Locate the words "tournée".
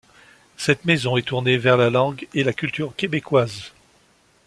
1.27-1.59